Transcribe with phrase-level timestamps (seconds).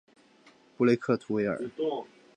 [0.77, 1.69] 布雷克图维尔。